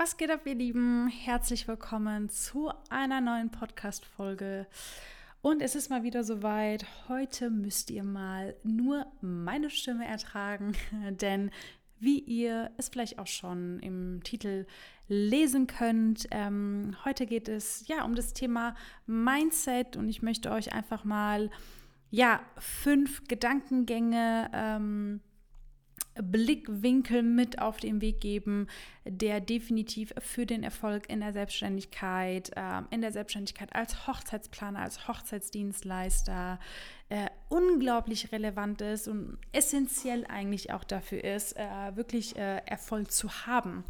[0.00, 1.08] Was geht ab, ihr Lieben?
[1.08, 4.66] Herzlich willkommen zu einer neuen Podcast-Folge.
[5.42, 6.86] Und es ist mal wieder soweit.
[7.08, 10.72] Heute müsst ihr mal nur meine Stimme ertragen,
[11.20, 11.50] denn
[11.98, 14.64] wie ihr es vielleicht auch schon im Titel
[15.06, 18.74] lesen könnt, ähm, heute geht es ja um das Thema
[19.04, 21.50] Mindset und ich möchte euch einfach mal
[22.10, 25.20] ja fünf Gedankengänge ähm,
[26.14, 28.66] Blickwinkel mit auf den Weg geben,
[29.04, 35.08] der definitiv für den Erfolg in der Selbstständigkeit, äh, in der Selbstständigkeit als Hochzeitsplaner, als
[35.08, 36.58] Hochzeitsdienstleister
[37.08, 43.30] äh, unglaublich relevant ist und essentiell eigentlich auch dafür ist, äh, wirklich äh, Erfolg zu
[43.46, 43.84] haben.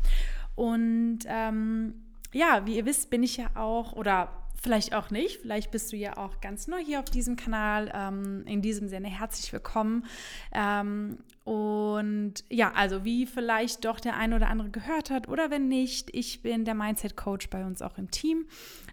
[0.55, 1.95] Und ähm,
[2.33, 5.41] ja, wie ihr wisst, bin ich ja auch oder vielleicht auch nicht.
[5.41, 7.91] Vielleicht bist du ja auch ganz neu hier auf diesem Kanal.
[7.95, 10.05] Ähm, in diesem Sinne herzlich willkommen.
[10.53, 15.69] Ähm, und ja, also wie vielleicht doch der ein oder andere gehört hat oder wenn
[15.69, 18.47] nicht, ich bin der Mindset Coach bei uns auch im Team.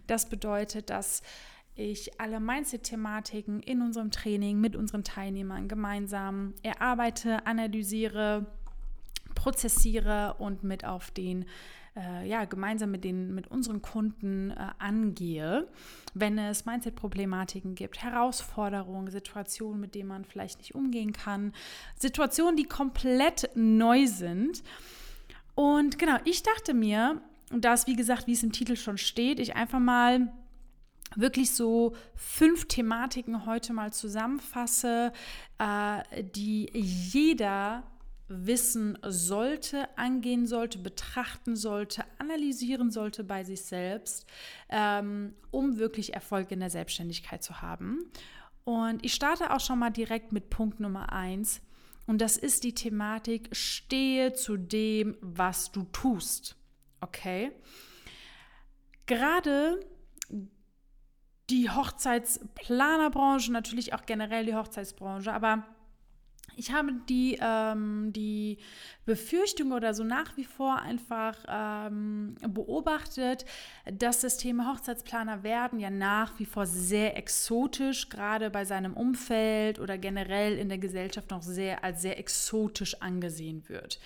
[0.06, 1.22] Das bedeutet, dass
[1.76, 8.46] ich alle Mindset-Thematiken in unserem Training mit unseren Teilnehmern gemeinsam erarbeite, analysiere,
[9.36, 11.44] prozessiere und mit auf den
[11.98, 15.66] äh, ja, gemeinsam mit, den, mit unseren Kunden äh, angehe,
[16.14, 21.52] wenn es Mindset-Problematiken gibt, Herausforderungen, Situationen, mit denen man vielleicht nicht umgehen kann,
[21.96, 24.62] Situationen, die komplett neu sind.
[25.54, 29.56] Und genau, ich dachte mir, dass, wie gesagt, wie es im Titel schon steht, ich
[29.56, 30.32] einfach mal
[31.16, 35.12] wirklich so fünf Thematiken heute mal zusammenfasse,
[35.58, 37.82] äh, die jeder
[38.28, 44.26] wissen sollte, angehen sollte, betrachten sollte, analysieren sollte bei sich selbst,
[44.68, 48.10] ähm, um wirklich Erfolg in der Selbstständigkeit zu haben.
[48.64, 51.62] Und ich starte auch schon mal direkt mit Punkt Nummer eins.
[52.06, 56.56] Und das ist die Thematik, stehe zu dem, was du tust.
[57.00, 57.50] Okay?
[59.06, 59.80] Gerade
[61.48, 65.64] die Hochzeitsplanerbranche, natürlich auch generell die Hochzeitsbranche, aber
[66.58, 68.58] ich habe die, ähm, die
[69.06, 73.44] Befürchtung oder so nach wie vor einfach ähm, beobachtet,
[73.90, 79.78] dass das Thema Hochzeitsplaner werden ja nach wie vor sehr exotisch, gerade bei seinem Umfeld
[79.78, 84.00] oder generell in der Gesellschaft noch sehr als sehr exotisch angesehen wird.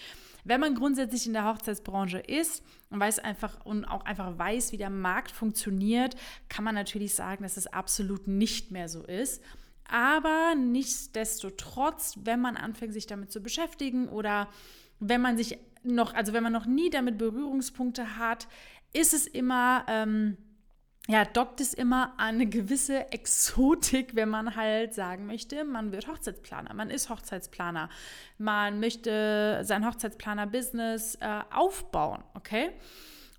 [0.44, 4.76] Wenn man grundsätzlich in der Hochzeitsbranche ist und weiß einfach und auch einfach weiß, wie
[4.76, 6.16] der Markt funktioniert,
[6.48, 9.42] kann man natürlich sagen, dass es absolut nicht mehr so ist.
[9.88, 14.48] Aber nichtsdestotrotz, wenn man anfängt, sich damit zu beschäftigen oder
[15.00, 18.48] wenn man sich noch, also wenn man noch nie damit Berührungspunkte hat,
[18.92, 20.36] ist es immer, ähm,
[21.08, 26.06] ja, dockt es immer an eine gewisse Exotik, wenn man halt sagen möchte, man wird
[26.06, 27.88] Hochzeitsplaner, man ist Hochzeitsplaner,
[28.38, 32.70] man möchte sein Hochzeitsplaner-Business äh, aufbauen, okay?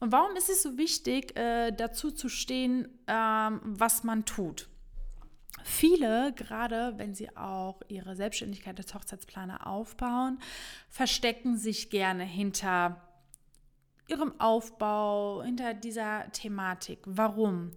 [0.02, 4.68] Und warum ist es so wichtig, äh, dazu zu stehen, ähm, was man tut?
[5.64, 10.40] Viele, gerade wenn sie auch ihre Selbstständigkeit als Hochzeitsplaner aufbauen,
[10.90, 13.02] verstecken sich gerne hinter
[14.08, 17.00] ihrem Aufbau, hinter dieser Thematik.
[17.06, 17.72] Warum?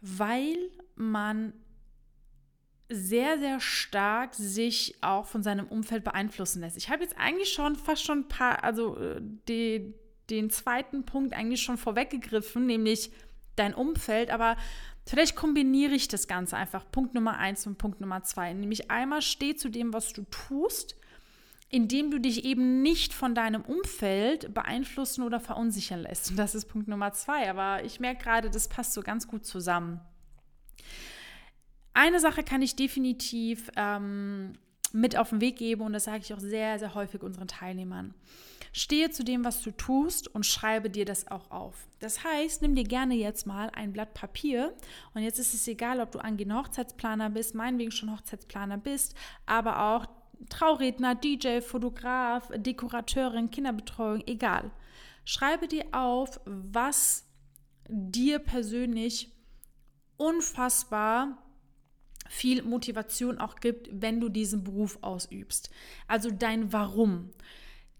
[0.00, 0.56] Weil
[0.94, 1.52] man
[2.88, 6.76] sehr, sehr stark sich auch von seinem Umfeld beeinflussen lässt.
[6.76, 9.94] Ich habe jetzt eigentlich schon fast schon ein paar, also äh, die,
[10.30, 13.10] den zweiten Punkt eigentlich schon vorweggegriffen, nämlich
[13.58, 14.56] dein Umfeld, aber
[15.08, 16.84] Vielleicht kombiniere ich das Ganze einfach.
[16.92, 18.52] Punkt Nummer eins und Punkt Nummer zwei.
[18.52, 20.96] Nämlich einmal steh zu dem, was du tust,
[21.70, 26.30] indem du dich eben nicht von deinem Umfeld beeinflussen oder verunsichern lässt.
[26.30, 27.48] Und das ist Punkt Nummer zwei.
[27.48, 29.98] Aber ich merke gerade, das passt so ganz gut zusammen.
[31.94, 34.58] Eine Sache kann ich definitiv ähm,
[34.92, 38.12] mit auf den Weg geben und das sage ich auch sehr, sehr häufig unseren Teilnehmern.
[38.72, 41.88] Stehe zu dem, was du tust und schreibe dir das auch auf.
[42.00, 44.74] Das heißt, nimm dir gerne jetzt mal ein Blatt Papier
[45.14, 49.14] und jetzt ist es egal, ob du angehender Hochzeitsplaner bist, meinetwegen schon Hochzeitsplaner bist,
[49.46, 50.06] aber auch
[50.48, 54.70] Trauredner, DJ, Fotograf, Dekorateurin, Kinderbetreuung, egal.
[55.24, 57.26] Schreibe dir auf, was
[57.88, 59.32] dir persönlich
[60.16, 61.38] unfassbar
[62.28, 65.70] viel Motivation auch gibt, wenn du diesen Beruf ausübst.
[66.06, 67.30] Also dein Warum.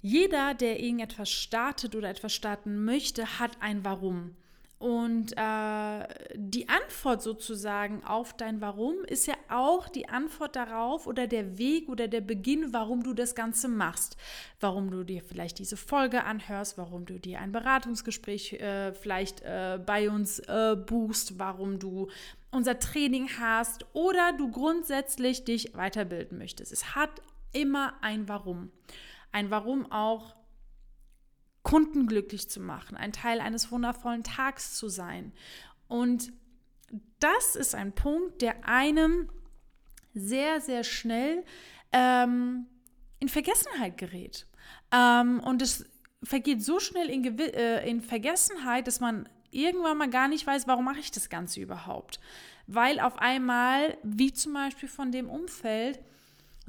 [0.00, 4.37] Jeder, der irgendetwas startet oder etwas starten möchte, hat ein Warum.
[4.79, 11.27] Und äh, die Antwort sozusagen auf dein Warum ist ja auch die Antwort darauf oder
[11.27, 14.17] der Weg oder der Beginn, warum du das Ganze machst.
[14.61, 19.81] Warum du dir vielleicht diese Folge anhörst, warum du dir ein Beratungsgespräch äh, vielleicht äh,
[19.85, 22.09] bei uns äh, buchst, warum du
[22.53, 26.71] unser Training hast oder du grundsätzlich dich weiterbilden möchtest.
[26.71, 27.11] Es hat
[27.53, 28.71] immer ein Warum.
[29.32, 30.36] Ein Warum auch
[31.62, 35.32] Kunden glücklich zu machen, ein Teil eines wundervollen Tags zu sein.
[35.86, 36.32] Und
[37.20, 39.28] das ist ein Punkt, der einem
[40.14, 41.44] sehr, sehr schnell
[41.92, 42.66] ähm,
[43.19, 44.46] in Vergessenheit gerät.
[44.92, 45.84] Ähm, und es
[46.22, 50.66] vergeht so schnell in, Gew äh, in Vergessenheit, dass man irgendwann mal gar nicht weiß,
[50.66, 52.20] warum mache ich das Ganze überhaupt.
[52.66, 56.00] Weil auf einmal, wie zum Beispiel von dem Umfeld,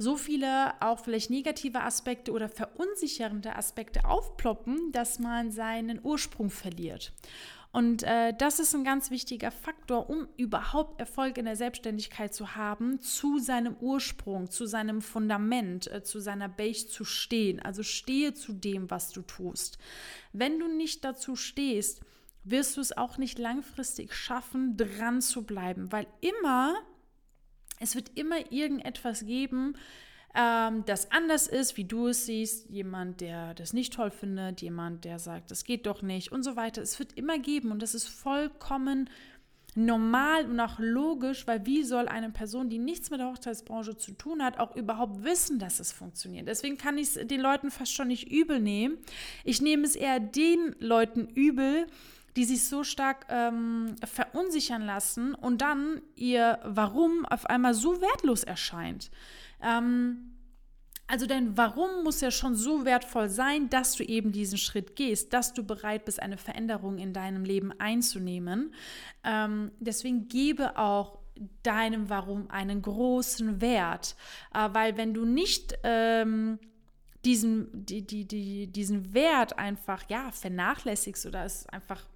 [0.00, 7.12] so viele auch vielleicht negative Aspekte oder verunsichernde Aspekte aufploppen, dass man seinen Ursprung verliert.
[7.70, 12.56] Und äh, das ist ein ganz wichtiger Faktor, um überhaupt Erfolg in der Selbstständigkeit zu
[12.56, 17.60] haben, zu seinem Ursprung, zu seinem Fundament, äh, zu seiner Base zu stehen.
[17.60, 19.76] Also stehe zu dem, was du tust.
[20.32, 22.00] Wenn du nicht dazu stehst,
[22.42, 26.74] wirst du es auch nicht langfristig schaffen, dran zu bleiben, weil immer,
[27.80, 29.74] es wird immer irgendetwas geben,
[30.34, 35.04] ähm, das anders ist, wie du es siehst, jemand, der das nicht toll findet, jemand,
[35.04, 36.82] der sagt, das geht doch nicht und so weiter.
[36.82, 39.10] Es wird immer geben und das ist vollkommen
[39.74, 44.12] normal und auch logisch, weil wie soll eine Person, die nichts mit der Hochzeitsbranche zu
[44.12, 46.48] tun hat, auch überhaupt wissen, dass es funktioniert?
[46.48, 48.98] Deswegen kann ich es den Leuten fast schon nicht übel nehmen.
[49.44, 51.86] Ich nehme es eher den Leuten übel,
[52.36, 58.44] die sich so stark ähm, verunsichern lassen und dann ihr Warum auf einmal so wertlos
[58.44, 59.10] erscheint.
[59.62, 60.30] Ähm,
[61.10, 65.32] also dein Warum muss ja schon so wertvoll sein, dass du eben diesen Schritt gehst,
[65.32, 68.72] dass du bereit bist, eine Veränderung in deinem Leben einzunehmen.
[69.24, 71.18] Ähm, deswegen gebe auch
[71.64, 74.14] deinem Warum einen großen Wert,
[74.54, 76.60] äh, weil wenn du nicht ähm,
[77.24, 82.06] diesen, die, die, die, diesen Wert einfach ja, vernachlässigst oder es einfach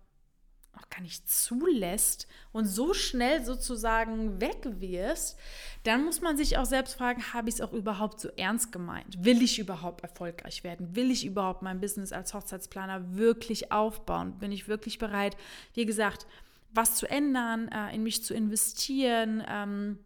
[0.76, 5.38] auch gar nicht zulässt und so schnell sozusagen wegwirst,
[5.84, 9.24] dann muss man sich auch selbst fragen, habe ich es auch überhaupt so ernst gemeint?
[9.24, 10.96] Will ich überhaupt erfolgreich werden?
[10.96, 14.38] Will ich überhaupt mein Business als Hochzeitsplaner wirklich aufbauen?
[14.38, 15.36] Bin ich wirklich bereit,
[15.74, 16.26] wie gesagt,
[16.72, 19.98] was zu ändern, äh, in mich zu investieren, ähm,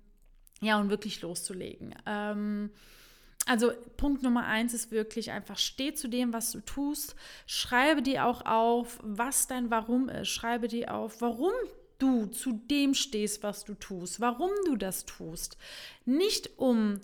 [0.61, 1.95] ja, und wirklich loszulegen?
[2.07, 2.71] Ähm,
[3.49, 7.17] also Punkt Nummer eins ist wirklich einfach, steh zu dem, was du tust.
[7.47, 10.29] Schreibe dir auch auf, was dein Warum ist.
[10.29, 11.53] Schreibe dir auf, warum
[11.99, 15.57] du zu dem stehst, was du tust, warum du das tust.
[16.05, 17.01] Nicht um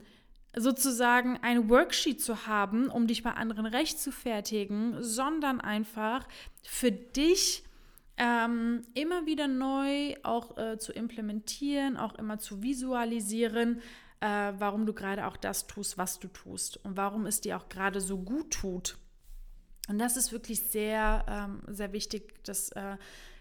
[0.54, 6.28] sozusagen ein Worksheet zu haben, um dich bei anderen recht zu fertigen, sondern einfach
[6.62, 7.64] für dich
[8.18, 13.80] ähm, immer wieder neu auch äh, zu implementieren, auch immer zu visualisieren,
[14.24, 17.68] äh, warum du gerade auch das tust, was du tust und warum es dir auch
[17.68, 18.96] gerade so gut tut.
[19.86, 22.96] Und das ist wirklich sehr, ähm, sehr wichtig, das äh,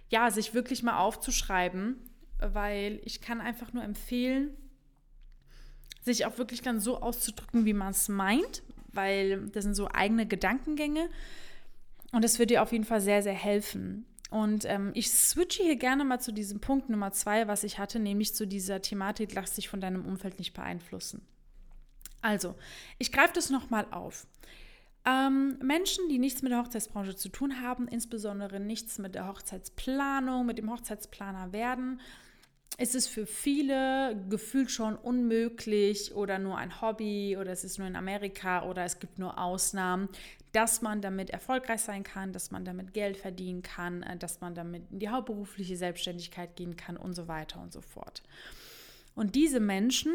[0.10, 2.02] ja, sich wirklich mal aufzuschreiben,
[2.40, 4.58] weil ich kann einfach nur empfehlen,
[6.02, 10.28] sich auch wirklich dann so auszudrücken, wie man es meint, weil das sind so eigene
[10.28, 11.10] Gedankengänge
[12.12, 14.06] und das wird dir auf jeden Fall sehr, sehr helfen.
[14.30, 18.00] Und ähm, ich switche hier gerne mal zu diesem Punkt Nummer zwei, was ich hatte,
[18.00, 21.26] nämlich zu dieser Thematik, lass dich von deinem Umfeld nicht beeinflussen.
[22.22, 22.56] Also,
[22.98, 24.26] ich greife das nochmal auf.
[25.06, 30.46] Ähm, Menschen, die nichts mit der Hochzeitsbranche zu tun haben, insbesondere nichts mit der Hochzeitsplanung,
[30.46, 32.00] mit dem Hochzeitsplaner werden,
[32.78, 37.88] ist es für viele gefühlt schon unmöglich oder nur ein Hobby oder es ist nur
[37.88, 40.10] in Amerika oder es gibt nur Ausnahmen,
[40.54, 44.56] dass man damit erfolgreich sein kann, dass man damit Geld verdienen kann, äh, dass man
[44.56, 48.24] damit in die hauptberufliche Selbstständigkeit gehen kann und so weiter und so fort.
[49.16, 50.14] Und diese Menschen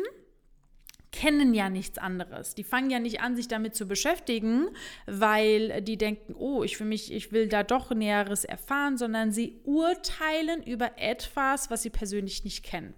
[1.10, 2.54] kennen ja nichts anderes.
[2.54, 4.68] Die fangen ja nicht an, sich damit zu beschäftigen,
[5.06, 9.60] weil die denken, oh, ich will mich, ich will da doch Näheres erfahren, sondern sie
[9.64, 12.94] urteilen über etwas, was sie persönlich nicht kennen.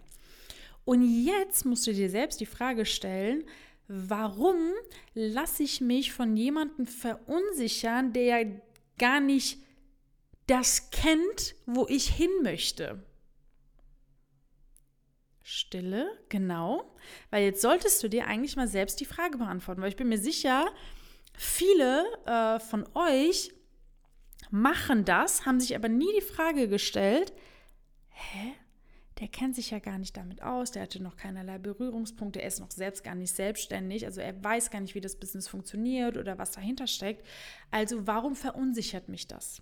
[0.85, 3.45] Und jetzt musst du dir selbst die Frage stellen,
[3.93, 4.73] warum
[5.15, 8.63] lasse ich mich von jemandem verunsichern, der
[8.99, 9.59] gar nicht
[10.47, 13.05] das kennt, wo ich hin möchte?
[15.43, 16.95] Stille, genau.
[17.31, 20.19] Weil jetzt solltest du dir eigentlich mal selbst die Frage beantworten, weil ich bin mir
[20.19, 20.73] sicher,
[21.35, 23.53] viele äh, von euch
[24.51, 27.33] machen das, haben sich aber nie die Frage gestellt,
[28.11, 28.53] hä?
[29.21, 32.61] Der kennt sich ja gar nicht damit aus, der hatte noch keinerlei Berührungspunkte, er ist
[32.61, 36.39] noch selbst gar nicht selbstständig, also er weiß gar nicht, wie das Business funktioniert oder
[36.39, 37.27] was dahinter steckt.
[37.71, 39.61] Also warum verunsichert mich das?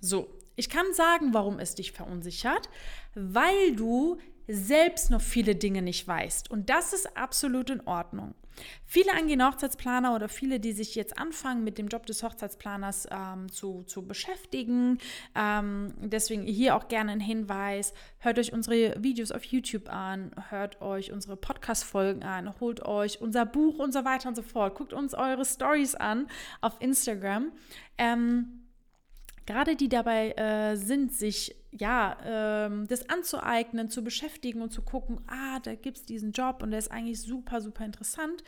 [0.00, 2.68] So, ich kann sagen, warum es dich verunsichert,
[3.14, 4.18] weil du
[4.48, 6.50] selbst noch viele Dinge nicht weißt.
[6.50, 8.34] Und das ist absolut in Ordnung.
[8.84, 13.50] Viele angehende Hochzeitsplaner oder viele, die sich jetzt anfangen, mit dem Job des Hochzeitsplaners ähm,
[13.50, 14.98] zu, zu beschäftigen.
[15.34, 17.94] Ähm, deswegen hier auch gerne ein Hinweis.
[18.18, 23.46] Hört euch unsere Videos auf YouTube an, hört euch unsere Podcast-Folgen an, holt euch unser
[23.46, 24.74] Buch und so weiter und so fort.
[24.74, 26.26] Guckt uns eure Stories an
[26.60, 27.52] auf Instagram.
[27.98, 28.66] Ähm,
[29.46, 35.20] gerade die dabei äh, sind, sich ja, ähm, das anzueignen, zu beschäftigen und zu gucken,
[35.28, 38.42] ah, da gibt es diesen Job und der ist eigentlich super, super interessant.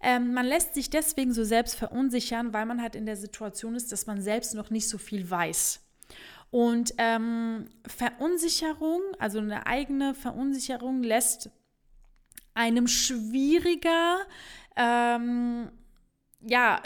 [0.00, 3.90] Ähm, man lässt sich deswegen so selbst verunsichern, weil man halt in der Situation ist,
[3.90, 5.80] dass man selbst noch nicht so viel weiß.
[6.50, 11.50] Und ähm, Verunsicherung, also eine eigene Verunsicherung, lässt
[12.54, 14.18] einem schwieriger,
[14.76, 15.70] ähm,
[16.40, 16.82] ja,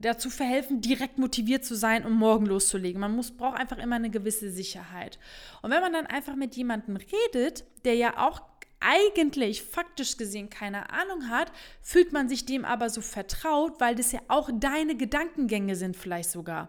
[0.00, 3.00] dazu verhelfen, direkt motiviert zu sein, um morgen loszulegen.
[3.00, 5.18] Man muss, braucht einfach immer eine gewisse Sicherheit.
[5.62, 8.42] Und wenn man dann einfach mit jemandem redet, der ja auch
[8.80, 14.12] eigentlich faktisch gesehen keine Ahnung hat, fühlt man sich dem aber so vertraut, weil das
[14.12, 16.68] ja auch deine Gedankengänge sind vielleicht sogar.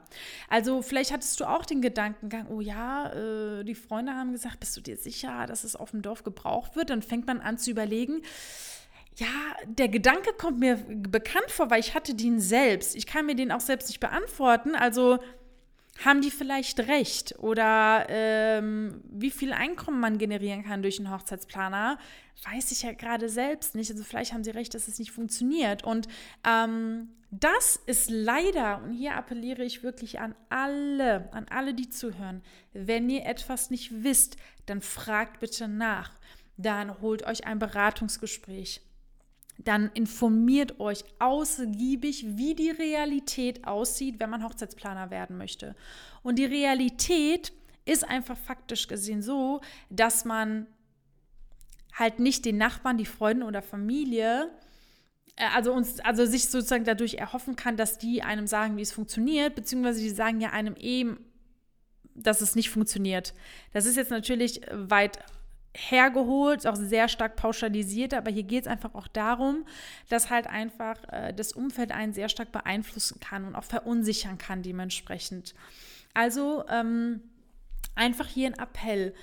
[0.49, 4.77] Also vielleicht hattest du auch den Gedankengang, oh ja, äh, die Freunde haben gesagt, bist
[4.77, 6.91] du dir sicher, dass es auf dem Dorf gebraucht wird?
[6.91, 8.21] Dann fängt man an zu überlegen,
[9.17, 9.27] ja,
[9.65, 12.95] der Gedanke kommt mir bekannt vor, weil ich hatte den selbst.
[12.95, 14.75] Ich kann mir den auch selbst nicht beantworten.
[14.75, 15.19] Also
[16.05, 17.33] haben die vielleicht recht?
[17.39, 21.97] Oder ähm, wie viel Einkommen man generieren kann durch einen Hochzeitsplaner,
[22.51, 23.89] weiß ich ja gerade selbst nicht.
[23.89, 25.83] Also vielleicht haben sie recht, dass es nicht funktioniert.
[25.83, 26.07] Und
[26.47, 32.43] ähm, das ist leider, und hier appelliere ich wirklich an alle, an alle, die zuhören,
[32.73, 36.11] wenn ihr etwas nicht wisst, dann fragt bitte nach.
[36.57, 38.81] Dann holt euch ein Beratungsgespräch
[39.57, 45.75] dann informiert euch ausgiebig, wie die Realität aussieht, wenn man Hochzeitsplaner werden möchte.
[46.23, 47.51] Und die Realität
[47.85, 50.67] ist einfach faktisch gesehen so, dass man
[51.93, 54.51] halt nicht den Nachbarn, die Freunde oder Familie,
[55.35, 58.91] äh, also uns, also sich sozusagen dadurch erhoffen kann, dass die einem sagen, wie es
[58.91, 61.19] funktioniert, beziehungsweise die sagen ja einem eben,
[62.13, 63.33] dass es nicht funktioniert.
[63.73, 65.19] Das ist jetzt natürlich weit
[65.75, 69.65] hergeholt, auch sehr stark pauschalisiert, aber hier geht es einfach auch darum,
[70.09, 74.63] dass halt einfach äh, das Umfeld einen sehr stark beeinflussen kann und auch verunsichern kann
[74.63, 75.53] dementsprechend.
[76.13, 77.21] Also ähm,
[77.95, 79.13] einfach hier ein Appell.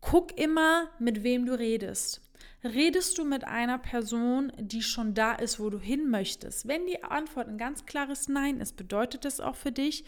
[0.00, 2.20] Guck immer, mit wem du redest.
[2.62, 6.66] Redest du mit einer Person, die schon da ist, wo du hin möchtest?
[6.66, 10.04] Wenn die Antwort ein ganz klares Nein ist, bedeutet das auch für dich,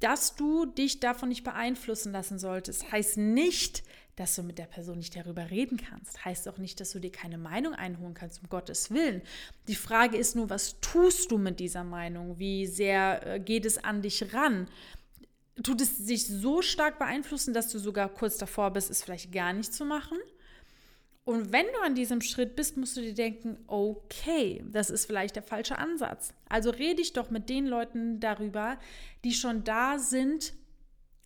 [0.00, 2.90] dass du dich davon nicht beeinflussen lassen solltest.
[2.90, 3.84] Heißt nicht,
[4.16, 6.24] dass du mit der Person nicht darüber reden kannst.
[6.24, 9.22] Heißt auch nicht, dass du dir keine Meinung einholen kannst, um Gottes Willen.
[9.66, 12.38] Die Frage ist nur, was tust du mit dieser Meinung?
[12.38, 14.68] Wie sehr äh, geht es an dich ran?
[15.62, 19.52] Tut es sich so stark beeinflussen, dass du sogar kurz davor bist, es vielleicht gar
[19.52, 20.18] nicht zu machen?
[21.24, 25.36] Und wenn du an diesem Schritt bist, musst du dir denken, okay, das ist vielleicht
[25.36, 26.34] der falsche Ansatz.
[26.48, 28.78] Also rede ich doch mit den Leuten darüber,
[29.24, 30.52] die schon da sind,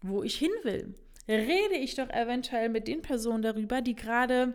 [0.00, 0.94] wo ich hin will
[1.28, 4.54] rede ich doch eventuell mit den Personen darüber, die gerade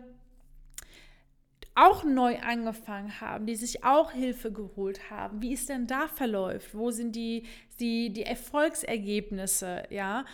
[1.74, 6.74] auch neu angefangen haben, die sich auch Hilfe geholt haben, wie es denn da verläuft,
[6.74, 7.44] wo sind die,
[7.80, 10.24] die, die Erfolgsergebnisse, ja.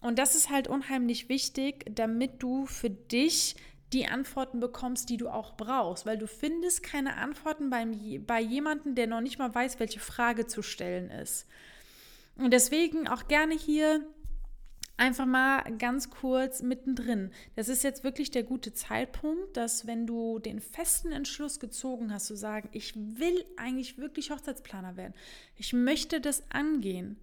[0.00, 3.56] Und das ist halt unheimlich wichtig, damit du für dich
[3.92, 7.92] die Antworten bekommst, die du auch brauchst, weil du findest keine Antworten beim,
[8.26, 11.46] bei jemandem, der noch nicht mal weiß, welche Frage zu stellen ist.
[12.36, 14.04] Und deswegen auch gerne hier
[14.96, 17.30] einfach mal ganz kurz mittendrin.
[17.54, 22.26] Das ist jetzt wirklich der gute Zeitpunkt, dass wenn du den festen Entschluss gezogen hast,
[22.26, 25.14] zu sagen, ich will eigentlich wirklich Hochzeitsplaner werden,
[25.56, 27.18] ich möchte das angehen,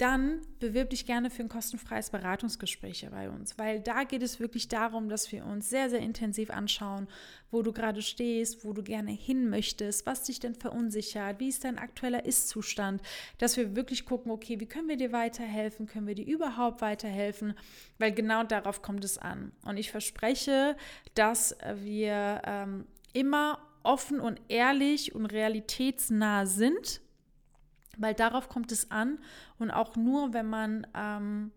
[0.00, 4.68] dann bewirb dich gerne für ein kostenfreies Beratungsgespräch bei uns, weil da geht es wirklich
[4.68, 7.06] darum, dass wir uns sehr, sehr intensiv anschauen,
[7.50, 11.64] wo du gerade stehst, wo du gerne hin möchtest, was dich denn verunsichert, wie ist
[11.64, 13.02] dein aktueller Ist-Zustand,
[13.36, 17.54] dass wir wirklich gucken, okay, wie können wir dir weiterhelfen, können wir dir überhaupt weiterhelfen,
[17.98, 19.52] weil genau darauf kommt es an.
[19.64, 20.76] Und ich verspreche,
[21.14, 27.02] dass wir ähm, immer offen und ehrlich und realitätsnah sind
[28.00, 29.18] weil darauf kommt es an
[29.58, 31.52] und auch nur, wenn man ähm,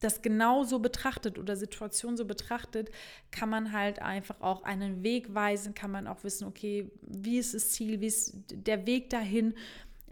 [0.00, 2.90] das genau so betrachtet oder Situation so betrachtet,
[3.30, 7.54] kann man halt einfach auch einen Weg weisen, kann man auch wissen, okay, wie ist
[7.54, 9.54] das Ziel, wie ist der Weg dahin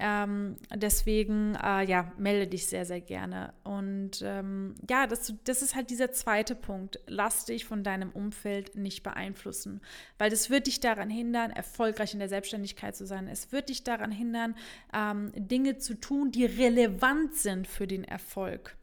[0.00, 3.52] ähm, deswegen, äh, ja, melde dich sehr, sehr gerne.
[3.64, 6.99] Und ähm, ja, das, das ist halt dieser zweite Punkt.
[7.07, 9.80] Lass dich von deinem Umfeld nicht beeinflussen,
[10.19, 13.28] weil das wird dich daran hindern, erfolgreich in der Selbstständigkeit zu sein.
[13.28, 14.57] Es wird dich daran hindern,
[14.95, 18.76] ähm, Dinge zu tun, die relevant sind für den Erfolg.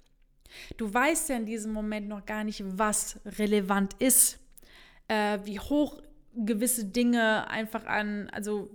[0.78, 4.40] Du weißt ja in diesem Moment noch gar nicht, was relevant ist,
[5.08, 6.02] äh, wie hoch
[6.36, 8.70] gewisse Dinge einfach an, also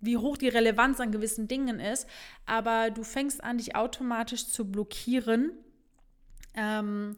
[0.00, 2.06] wie hoch die Relevanz an gewissen Dingen ist,
[2.46, 5.52] aber du fängst an, dich automatisch zu blockieren
[6.54, 7.16] ähm,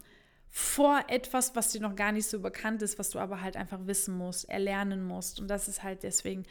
[0.49, 3.87] vor etwas, was dir noch gar nicht so bekannt ist, was du aber halt einfach
[3.87, 5.39] wissen musst, erlernen musst.
[5.39, 6.43] Und das ist halt deswegen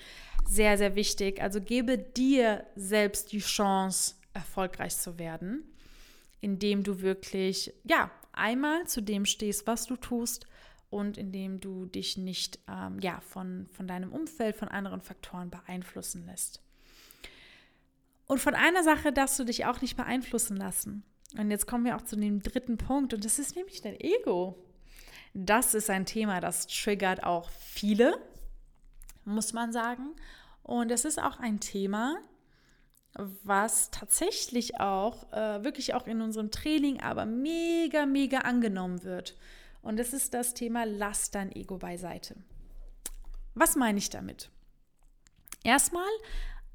[0.49, 1.43] sehr, sehr wichtig.
[1.43, 5.65] Also gebe dir selbst die Chance, erfolgreich zu werden,
[6.41, 10.47] indem du wirklich, ja, einmal zu dem stehst, was du tust
[10.91, 16.27] und indem du dich nicht ähm, ja, von, von deinem Umfeld, von anderen Faktoren beeinflussen
[16.27, 16.61] lässt.
[18.27, 21.05] Und von einer Sache darfst du dich auch nicht beeinflussen lassen.
[21.39, 24.59] Und jetzt kommen wir auch zu dem dritten Punkt und das ist nämlich dein Ego.
[25.33, 28.19] Das ist ein Thema, das triggert auch viele,
[29.25, 30.17] muss man sagen.
[30.65, 32.17] Und es ist auch ein Thema,
[33.15, 39.37] was tatsächlich auch, äh, wirklich auch in unserem Training, aber mega, mega angenommen wird.
[39.83, 42.37] Und das ist das Thema, lass dein Ego beiseite.
[43.55, 44.51] Was meine ich damit?
[45.63, 46.09] Erstmal,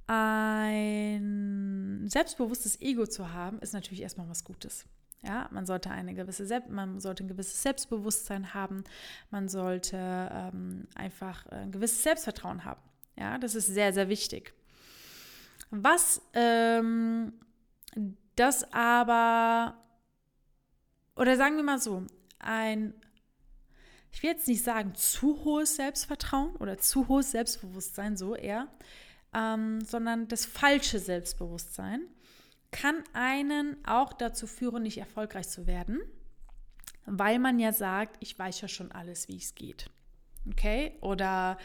[0.08, 4.86] ein selbstbewusstes Ego zu haben, ist natürlich erstmal was Gutes.
[5.24, 8.84] Ja, man sollte eine gewisse man sollte ein gewisses Selbstbewusstsein haben,
[9.32, 12.82] man sollte ähm, einfach ein gewisses Selbstvertrauen haben.
[13.16, 14.54] Ja, das ist sehr, sehr wichtig.
[15.72, 17.34] Was ähm,
[18.36, 19.76] das aber,
[21.16, 22.06] oder sagen wir mal so,
[22.46, 22.94] ein,
[24.12, 28.68] ich will jetzt nicht sagen zu hohes Selbstvertrauen oder zu hohes Selbstbewusstsein, so eher,
[29.34, 32.02] ähm, sondern das falsche Selbstbewusstsein
[32.72, 36.02] kann einen auch dazu führen, nicht erfolgreich zu werden,
[37.06, 39.90] weil man ja sagt, ich weiß ja schon alles, wie es geht.
[40.50, 40.98] Okay?
[41.02, 41.58] Oder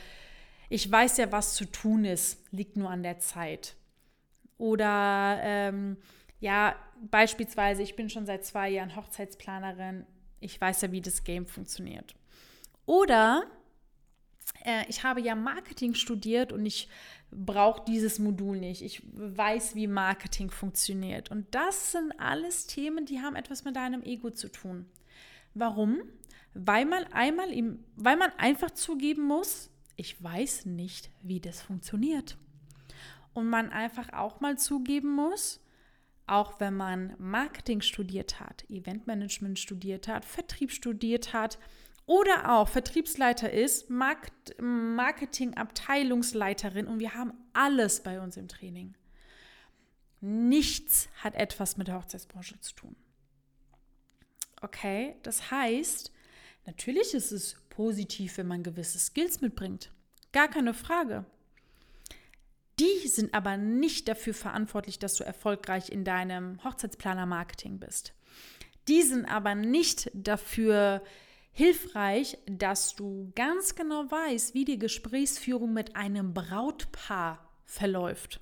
[0.68, 3.74] ich weiß ja, was zu tun ist, liegt nur an der Zeit.
[4.56, 5.96] Oder ähm,
[6.38, 6.76] ja,
[7.10, 10.06] beispielsweise, ich bin schon seit zwei Jahren Hochzeitsplanerin,
[10.40, 12.14] ich weiß ja, wie das Game funktioniert.
[12.86, 13.44] Oder
[14.64, 16.88] äh, ich habe ja Marketing studiert und ich
[17.30, 18.82] brauche dieses Modul nicht.
[18.82, 21.30] Ich weiß, wie Marketing funktioniert.
[21.30, 24.86] Und das sind alles Themen, die haben etwas mit deinem Ego zu tun.
[25.54, 26.02] Warum?
[26.54, 32.36] Weil man einmal im, weil man einfach zugeben muss, ich weiß nicht, wie das funktioniert.
[33.32, 35.60] Und man einfach auch mal zugeben muss,
[36.30, 41.58] auch wenn man Marketing studiert hat, Eventmanagement studiert hat, Vertrieb studiert hat,
[42.06, 48.96] oder auch Vertriebsleiter ist, Marketingabteilungsleiterin und wir haben alles bei uns im Training.
[50.20, 52.96] Nichts hat etwas mit der Hochzeitsbranche zu tun.
[54.60, 56.10] Okay, das heißt,
[56.66, 59.92] natürlich ist es positiv, wenn man gewisse Skills mitbringt.
[60.32, 61.24] Gar keine Frage.
[62.80, 68.14] Die sind aber nicht dafür verantwortlich, dass du erfolgreich in deinem Hochzeitsplaner-Marketing bist.
[68.88, 71.02] Die sind aber nicht dafür
[71.52, 78.40] hilfreich, dass du ganz genau weißt, wie die Gesprächsführung mit einem Brautpaar verläuft.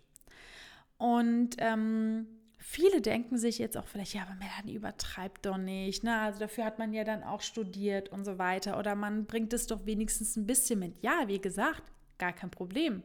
[0.98, 6.04] Und ähm, viele denken sich jetzt auch vielleicht, ja, aber Melanie übertreibt doch nicht.
[6.04, 6.16] Ne?
[6.16, 8.78] Also dafür hat man ja dann auch studiert und so weiter.
[8.78, 11.02] Oder man bringt es doch wenigstens ein bisschen mit.
[11.02, 11.82] Ja, wie gesagt,
[12.18, 13.02] gar kein Problem.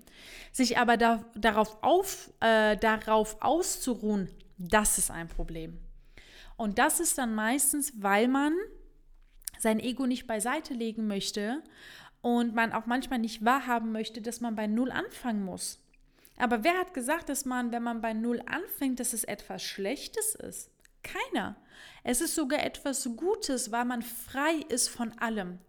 [0.52, 5.80] Sich aber da, darauf, auf, äh, darauf auszuruhen, das ist ein Problem.
[6.58, 8.54] Und das ist dann meistens, weil man
[9.60, 11.64] sein Ego nicht beiseite legen möchte
[12.22, 15.80] und man auch manchmal nicht wahrhaben möchte, dass man bei Null anfangen muss.
[16.38, 20.36] Aber wer hat gesagt, dass man, wenn man bei Null anfängt, dass es etwas Schlechtes
[20.36, 20.72] ist?
[21.04, 21.56] Keiner.
[22.04, 25.60] Es ist sogar etwas Gutes, weil man frei ist von allem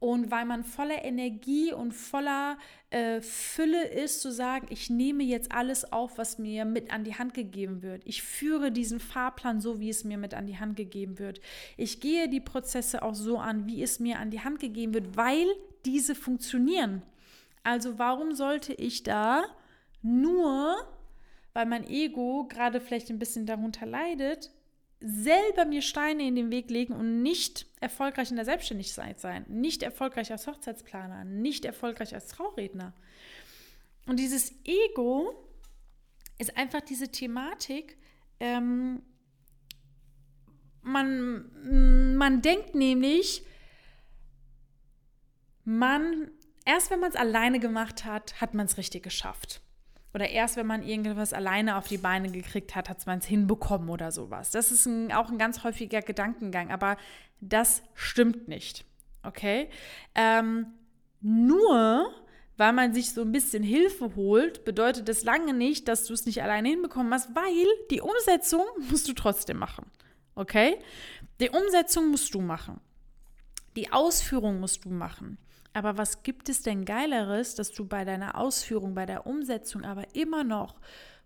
[0.00, 2.58] und weil man voller Energie und voller
[2.90, 7.14] äh, Fülle ist, zu sagen, ich nehme jetzt alles auf, was mir mit an die
[7.14, 8.02] Hand gegeben wird.
[8.04, 11.40] Ich führe diesen Fahrplan so, wie es mir mit an die Hand gegeben wird.
[11.76, 15.16] Ich gehe die Prozesse auch so an, wie es mir an die Hand gegeben wird,
[15.16, 15.46] weil
[15.84, 17.02] diese funktionieren.
[17.62, 19.44] Also warum sollte ich da
[20.02, 20.76] nur,
[21.54, 24.50] weil mein Ego gerade vielleicht ein bisschen darunter leidet,
[25.04, 29.82] selber mir Steine in den Weg legen und nicht erfolgreich in der Selbstständigkeit sein, nicht
[29.82, 32.94] erfolgreich als Hochzeitsplaner, nicht erfolgreich als Trauredner.
[34.06, 35.34] Und dieses Ego
[36.38, 37.98] ist einfach diese Thematik,
[38.40, 39.02] ähm,
[40.82, 43.44] man, man denkt nämlich,
[45.64, 46.30] man,
[46.64, 49.60] erst wenn man es alleine gemacht hat, hat man es richtig geschafft.
[50.14, 53.90] Oder erst wenn man irgendwas alleine auf die Beine gekriegt hat, hat man es hinbekommen
[53.90, 54.50] oder sowas.
[54.50, 56.96] Das ist ein, auch ein ganz häufiger Gedankengang, aber
[57.40, 58.84] das stimmt nicht.
[59.24, 59.68] Okay?
[60.14, 60.66] Ähm,
[61.20, 62.12] nur
[62.56, 66.24] weil man sich so ein bisschen Hilfe holt, bedeutet das lange nicht, dass du es
[66.26, 69.86] nicht alleine hinbekommen hast, weil die Umsetzung musst du trotzdem machen.
[70.34, 70.78] Okay?
[71.40, 72.80] Die Umsetzung musst du machen.
[73.76, 75.38] Die Ausführung musst du machen.
[75.74, 80.14] Aber was gibt es denn Geileres, dass du bei deiner Ausführung, bei der Umsetzung aber
[80.14, 80.76] immer noch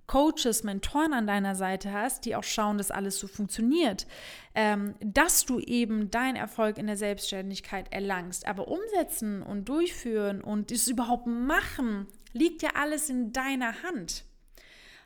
[0.09, 4.07] Coaches, Mentoren an deiner Seite hast, die auch schauen, dass alles so funktioniert,
[4.55, 8.49] ähm, dass du eben deinen Erfolg in der Selbstständigkeit erlangst.
[8.49, 14.25] Aber umsetzen und durchführen und es überhaupt machen, liegt ja alles in deiner Hand.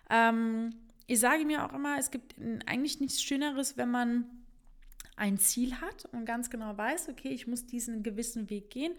[0.08, 0.70] Ähm,
[1.08, 4.24] ich sage mir auch immer, es gibt eigentlich nichts Schöneres, wenn man
[5.16, 8.92] ein Ziel hat und ganz genau weiß, okay, ich muss diesen gewissen Weg gehen,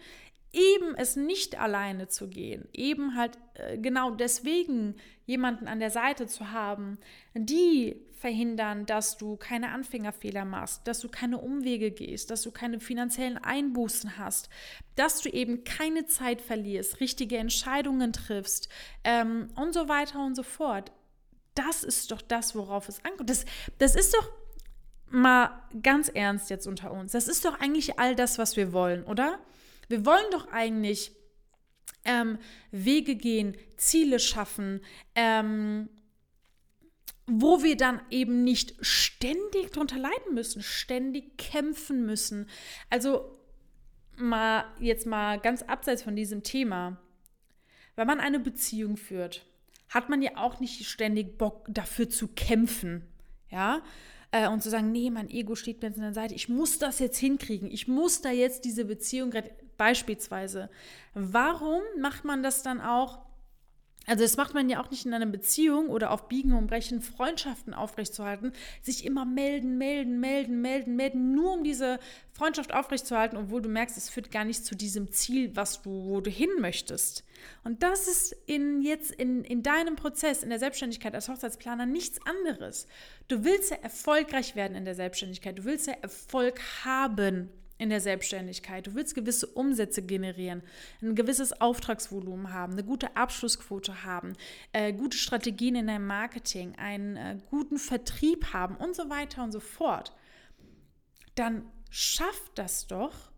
[0.54, 6.26] eben es nicht alleine zu gehen, eben halt äh, genau deswegen jemanden an der Seite
[6.26, 6.98] zu haben,
[7.34, 12.80] die verhindern, dass du keine Anfängerfehler machst, dass du keine Umwege gehst, dass du keine
[12.80, 14.48] finanziellen Einbußen hast,
[14.96, 18.68] dass du eben keine Zeit verlierst, richtige Entscheidungen triffst
[19.02, 20.92] ähm, und so weiter und so fort.
[21.54, 23.28] Das ist doch das, worauf es ankommt.
[23.28, 23.44] Das,
[23.78, 24.30] das ist doch
[25.10, 27.12] mal ganz ernst jetzt unter uns.
[27.12, 29.38] Das ist doch eigentlich all das, was wir wollen, oder?
[29.88, 31.12] Wir wollen doch eigentlich
[32.04, 32.38] ähm,
[32.70, 34.80] Wege gehen, Ziele schaffen,
[35.14, 35.88] ähm,
[37.26, 42.48] wo wir dann eben nicht ständig drunter leiden müssen, ständig kämpfen müssen.
[42.90, 43.38] Also
[44.16, 47.00] mal jetzt mal ganz abseits von diesem Thema.
[47.96, 49.46] Wenn man eine Beziehung führt,
[49.88, 53.04] hat man ja auch nicht ständig Bock dafür zu kämpfen,
[53.50, 53.82] ja?
[54.32, 56.78] Äh, und zu sagen, nee, mein Ego steht mir jetzt an der Seite, ich muss
[56.78, 59.32] das jetzt hinkriegen, ich muss da jetzt diese Beziehung
[59.76, 60.70] beispielsweise.
[61.14, 63.24] Warum macht man das dann auch
[64.06, 67.00] also das macht man ja auch nicht in einer Beziehung oder auf Biegen und Brechen
[67.00, 71.98] Freundschaften aufrechtzuerhalten, sich immer melden, melden, melden, melden, melden, nur um diese
[72.32, 76.20] Freundschaft aufrechtzuerhalten, obwohl du merkst, es führt gar nicht zu diesem Ziel, was du, wo
[76.20, 77.24] du hin möchtest.
[77.62, 82.18] Und das ist in jetzt in, in deinem Prozess, in der Selbstständigkeit als Hochzeitsplaner nichts
[82.26, 82.86] anderes.
[83.28, 88.00] Du willst ja erfolgreich werden in der Selbstständigkeit, du willst ja Erfolg haben in der
[88.00, 88.86] Selbstständigkeit.
[88.86, 90.62] Du willst gewisse Umsätze generieren,
[91.02, 94.34] ein gewisses Auftragsvolumen haben, eine gute Abschlussquote haben,
[94.72, 99.52] äh, gute Strategien in deinem Marketing, einen äh, guten Vertrieb haben und so weiter und
[99.52, 100.14] so fort.
[101.34, 103.32] Dann schaff das doch,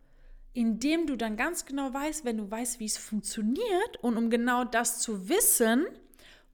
[0.52, 4.64] indem du dann ganz genau weißt, wenn du weißt, wie es funktioniert und um genau
[4.64, 5.86] das zu wissen,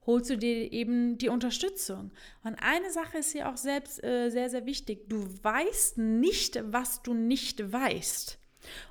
[0.05, 2.11] holst du dir eben die Unterstützung.
[2.43, 5.09] Und eine Sache ist hier auch selbst äh, sehr, sehr wichtig.
[5.09, 8.37] Du weißt nicht, was du nicht weißt.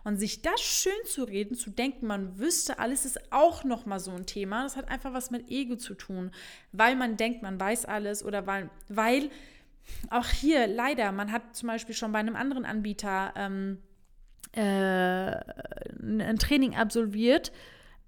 [0.05, 4.11] Und sich das schön zu reden, zu denken, man wüsste alles, ist auch nochmal so
[4.11, 4.65] ein Thema.
[4.65, 6.31] Das hat einfach was mit Ego zu tun,
[6.73, 9.31] weil man denkt, man weiß alles oder weil, weil
[10.11, 13.79] auch hier leider, man hat zum Beispiel schon bei einem anderen Anbieter ähm,
[14.53, 15.33] äh,
[16.03, 17.53] ein Training absolviert,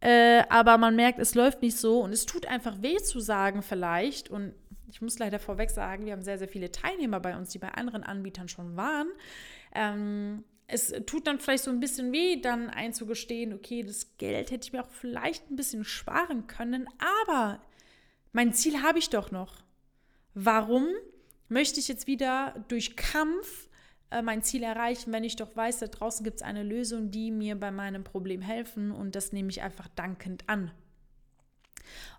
[0.04, 3.62] äh, aber man merkt, es läuft nicht so und es tut einfach weh zu sagen
[3.62, 4.52] vielleicht und
[4.86, 7.70] ich muss leider vorweg sagen, wir haben sehr, sehr viele Teilnehmer bei uns, die bei
[7.70, 9.08] anderen Anbietern schon waren.
[9.74, 14.66] Ähm, es tut dann vielleicht so ein bisschen weh, dann einzugestehen, okay, das Geld hätte
[14.66, 16.86] ich mir auch vielleicht ein bisschen sparen können,
[17.32, 17.62] aber
[18.32, 19.62] mein Ziel habe ich doch noch.
[20.34, 20.86] Warum
[21.48, 23.70] möchte ich jetzt wieder durch Kampf
[24.22, 27.58] mein Ziel erreichen, wenn ich doch weiß, da draußen gibt es eine Lösung, die mir
[27.58, 30.70] bei meinem Problem helfen und das nehme ich einfach dankend an.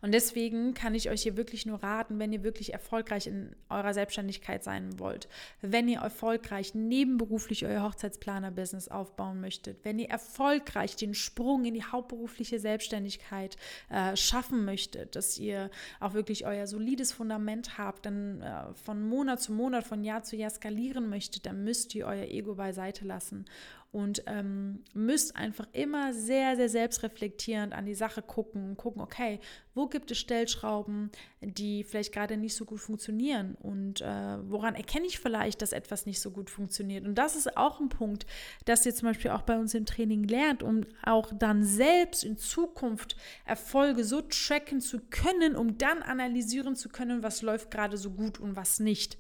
[0.02, 3.94] Und deswegen kann ich euch hier wirklich nur raten, wenn ihr wirklich erfolgreich in eurer
[3.94, 5.28] Selbstständigkeit sein wollt,
[5.62, 11.84] wenn ihr erfolgreich nebenberuflich euer Hochzeitsplaner-Business aufbauen möchtet, wenn ihr erfolgreich den Sprung in die
[11.84, 13.58] hauptberufliche Selbstständigkeit
[13.90, 19.42] äh, schaffen möchtet, dass ihr auch wirklich euer solides Fundament habt, dann äh, von Monat
[19.42, 23.46] zu Monat, von Jahr zu Jahr skalieren möchtet, dann müsst ihr euer Ego beiseite lassen
[23.92, 29.40] und ähm, müsst einfach immer sehr, sehr selbstreflektierend an die Sache gucken und gucken, okay,
[29.74, 35.06] wo gibt es Stellschrauben, die vielleicht gerade nicht so gut funktionieren und äh, woran erkenne
[35.06, 37.06] ich vielleicht, dass etwas nicht so gut funktioniert.
[37.06, 38.26] Und das ist auch ein Punkt,
[38.66, 42.38] dass ihr zum Beispiel auch bei uns im Training lernt, um auch dann selbst in
[42.38, 48.12] Zukunft Erfolge so tracken zu können, um dann analysieren zu können, was läuft gerade so
[48.12, 49.18] gut und was nicht.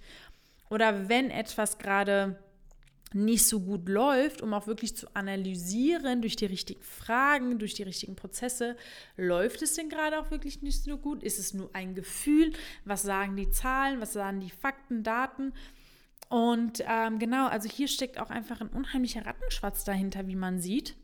[0.69, 2.37] Oder wenn etwas gerade
[3.15, 7.83] nicht so gut läuft, um auch wirklich zu analysieren durch die richtigen Fragen, durch die
[7.83, 8.75] richtigen Prozesse,
[9.17, 11.23] läuft es denn gerade auch wirklich nicht so gut?
[11.23, 12.51] Ist es nur ein Gefühl?
[12.83, 14.01] Was sagen die Zahlen?
[14.01, 15.53] Was sagen die Fakten, Daten?
[16.29, 20.95] Und ähm, genau, also hier steckt auch einfach ein unheimlicher Rattenschwatz dahinter, wie man sieht.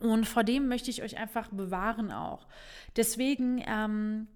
[0.00, 2.48] Und vor dem möchte ich euch einfach bewahren auch.
[2.96, 4.26] Deswegen ähm,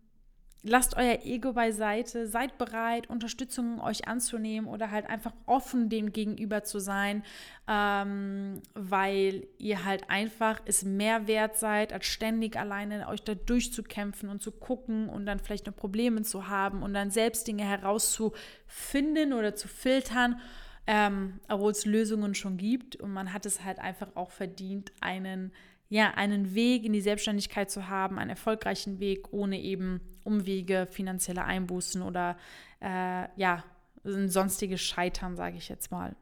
[0.67, 6.65] lasst euer Ego beiseite, seid bereit, Unterstützung euch anzunehmen oder halt einfach offen dem gegenüber
[6.65, 7.23] zu sein,
[7.69, 14.29] ähm, weil ihr halt einfach es mehr wert seid, als ständig alleine euch da durchzukämpfen
[14.29, 19.33] und zu gucken und dann vielleicht noch Probleme zu haben und dann selbst Dinge herauszufinden
[19.33, 20.41] oder zu filtern.
[20.89, 25.51] Ähm, obwohl es Lösungen schon gibt und man hat es halt einfach auch verdient, einen
[25.89, 31.45] ja, einen Weg in die Selbstständigkeit zu haben, einen erfolgreichen Weg ohne eben Umwege, finanzielle
[31.45, 32.37] Einbußen oder
[32.81, 33.65] äh, ja,
[34.05, 36.17] sonstiges Scheitern, sage ich jetzt mal.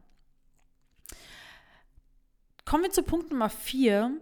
[2.64, 4.12] Kommen wir zu Punkt Nummer vier.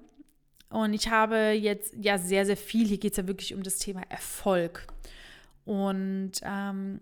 [0.68, 3.78] Und ich habe jetzt ja sehr, sehr viel, hier geht es ja wirklich um das
[3.78, 4.86] Thema Erfolg.
[5.64, 7.00] Und ähm,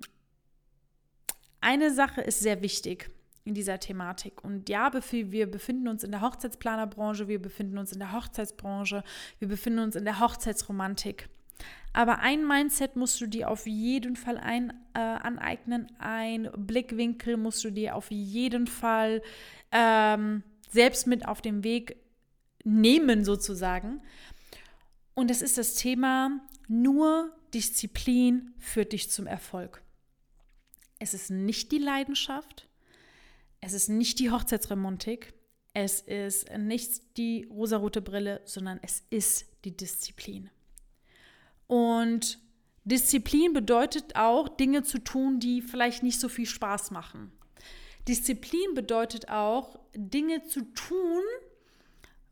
[1.61, 3.11] eine Sache ist sehr wichtig
[3.45, 4.45] in dieser Thematik.
[4.45, 9.03] Und ja, wir befinden uns in der Hochzeitsplanerbranche, wir befinden uns in der Hochzeitsbranche,
[9.39, 11.29] wir befinden uns in der Hochzeitsromantik.
[11.93, 17.65] Aber ein Mindset musst du dir auf jeden Fall ein, äh, aneignen, ein Blickwinkel musst
[17.65, 19.23] du dir auf jeden Fall
[19.73, 21.97] ähm, selbst mit auf den Weg
[22.65, 24.03] nehmen, sozusagen.
[25.15, 29.83] Und das ist das Thema, nur Disziplin führt dich zum Erfolg.
[31.01, 32.69] Es ist nicht die Leidenschaft,
[33.61, 35.35] es ist nicht die Hochzeitsromantik,
[35.73, 40.51] es ist nicht die rosarote Brille, sondern es ist die Disziplin.
[41.67, 42.39] Und
[42.85, 47.31] Disziplin bedeutet auch, Dinge zu tun, die vielleicht nicht so viel Spaß machen.
[48.09, 51.23] Disziplin bedeutet auch, Dinge zu tun,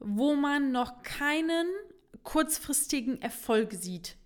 [0.01, 1.67] wo man noch keinen
[2.25, 4.17] kurzfristigen Erfolg sieht.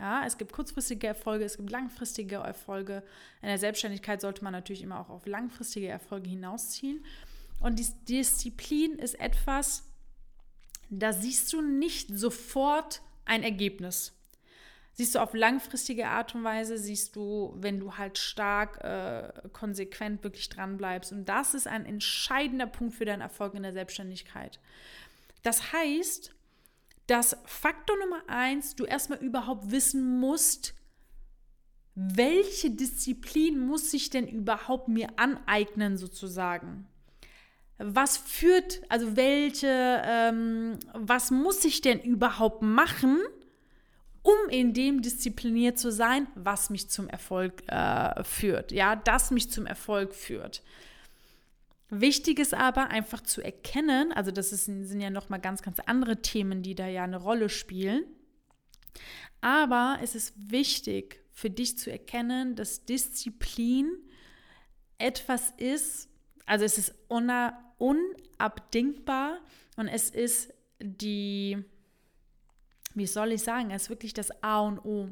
[0.00, 3.02] Ja, es gibt kurzfristige Erfolge, es gibt langfristige Erfolge.
[3.42, 7.04] In der Selbstständigkeit sollte man natürlich immer auch auf langfristige Erfolge hinausziehen.
[7.60, 9.86] Und die Disziplin ist etwas,
[10.88, 14.16] da siehst du nicht sofort ein Ergebnis.
[14.94, 20.24] Siehst du auf langfristige Art und Weise, siehst du, wenn du halt stark, äh, konsequent
[20.24, 21.12] wirklich dran bleibst.
[21.12, 24.60] Und das ist ein entscheidender Punkt für deinen Erfolg in der Selbstständigkeit.
[25.42, 26.34] Das heißt,
[27.10, 30.74] dass Faktor Nummer eins, du erstmal überhaupt wissen musst,
[31.96, 36.86] welche Disziplin muss ich denn überhaupt mir aneignen, sozusagen?
[37.78, 43.18] Was führt, also welche, ähm, was muss ich denn überhaupt machen,
[44.22, 48.70] um in dem diszipliniert zu sein, was mich zum Erfolg äh, führt?
[48.70, 50.62] Ja, das mich zum Erfolg führt.
[51.90, 56.22] Wichtig ist aber einfach zu erkennen, also das ist, sind ja nochmal ganz, ganz andere
[56.22, 58.04] Themen, die da ja eine Rolle spielen.
[59.40, 63.90] Aber es ist wichtig für dich zu erkennen, dass Disziplin
[64.98, 66.08] etwas ist,
[66.46, 66.94] also es ist
[67.78, 69.40] unabdingbar
[69.76, 71.64] und es ist die,
[72.94, 75.08] wie soll ich sagen, es ist wirklich das A und O.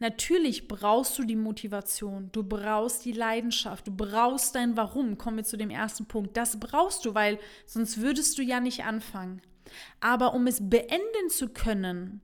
[0.00, 5.18] Natürlich brauchst du die Motivation, du brauchst die Leidenschaft, du brauchst dein Warum.
[5.18, 6.36] Kommen wir zu dem ersten Punkt.
[6.36, 9.40] Das brauchst du, weil sonst würdest du ja nicht anfangen.
[10.00, 12.20] Aber um es beenden zu können,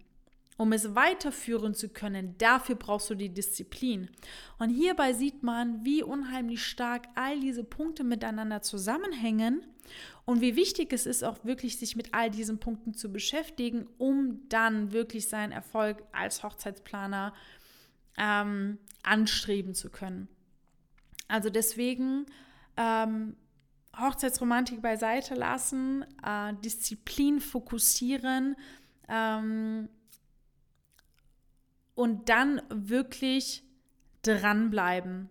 [0.57, 4.11] um es weiterführen zu können, dafür brauchst du die Disziplin.
[4.59, 9.65] Und hierbei sieht man, wie unheimlich stark all diese Punkte miteinander zusammenhängen
[10.27, 14.47] und wie wichtig es ist, auch wirklich sich mit all diesen Punkten zu beschäftigen, um
[14.49, 17.60] dann wirklich seinen Erfolg als Hochzeitsplaner zu
[18.19, 20.29] ähm, anstreben zu können.
[21.29, 22.27] Also deswegen
[22.77, 23.37] ähm,
[23.97, 28.57] Hochzeitsromantik beiseite lassen, äh, Disziplin fokussieren
[29.09, 29.89] ähm,
[31.95, 33.63] und dann wirklich
[34.23, 35.29] dranbleiben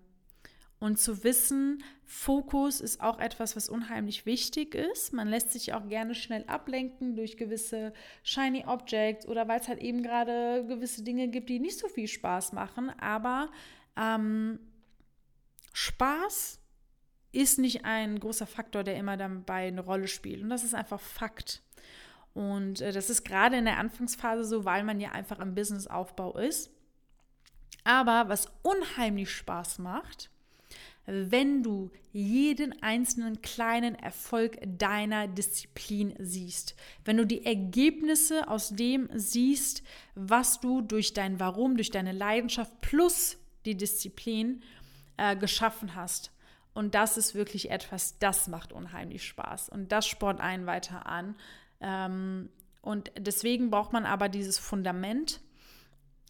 [0.80, 5.14] und zu wissen, Fokus ist auch etwas, was unheimlich wichtig ist.
[5.14, 9.80] Man lässt sich auch gerne schnell ablenken durch gewisse shiny Objects oder weil es halt
[9.80, 12.90] eben gerade gewisse Dinge gibt, die nicht so viel Spaß machen.
[13.00, 13.50] Aber
[13.98, 14.60] ähm,
[15.74, 16.60] Spaß
[17.32, 20.42] ist nicht ein großer Faktor, der immer dabei eine Rolle spielt.
[20.42, 21.62] Und das ist einfach Fakt.
[22.34, 26.38] Und äh, das ist gerade in der Anfangsphase so, weil man ja einfach im Businessaufbau
[26.38, 26.72] ist.
[27.84, 30.32] Aber was unheimlich Spaß macht,
[31.10, 36.76] wenn du jeden einzelnen kleinen Erfolg deiner Disziplin siehst.
[37.04, 39.84] Wenn du die Ergebnisse aus dem siehst,
[40.16, 44.62] was du durch dein Warum, durch deine Leidenschaft plus die Disziplin
[45.18, 46.32] äh, geschaffen hast.
[46.74, 49.70] Und das ist wirklich etwas, das macht unheimlich Spaß.
[49.70, 51.36] Und das spornt einen weiter an.
[51.82, 52.50] Ähm,
[52.82, 55.42] und deswegen braucht man aber dieses Fundament.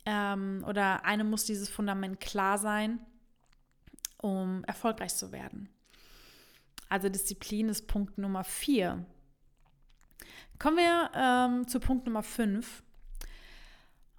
[0.05, 2.99] Ähm, oder einem muss dieses Fundament klar sein
[4.21, 5.69] um erfolgreich zu werden.
[6.89, 9.05] Also Disziplin ist Punkt Nummer vier.
[10.57, 12.83] Kommen wir ähm, zu Punkt Nummer fünf.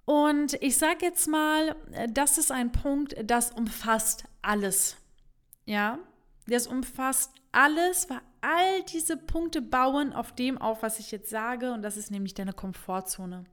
[0.05, 1.75] Und ich sage jetzt mal,
[2.09, 4.97] das ist ein Punkt, das umfasst alles.
[5.65, 5.99] Ja,
[6.47, 11.71] das umfasst alles, weil all diese Punkte bauen auf dem auf, was ich jetzt sage,
[11.73, 13.45] und das ist nämlich deine Komfortzone.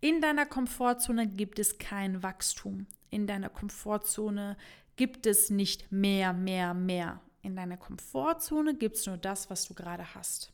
[0.00, 2.86] In deiner Komfortzone gibt es kein Wachstum.
[3.10, 4.56] In deiner Komfortzone
[4.96, 7.20] gibt es nicht mehr, mehr, mehr.
[7.42, 10.52] In deiner Komfortzone gibt es nur das, was du gerade hast.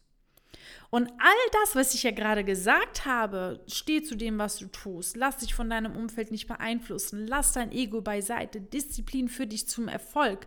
[0.90, 5.16] Und all das, was ich ja gerade gesagt habe, steh zu dem, was du tust.
[5.16, 7.26] Lass dich von deinem Umfeld nicht beeinflussen.
[7.26, 8.60] Lass dein Ego beiseite.
[8.60, 10.46] Disziplin für dich zum Erfolg.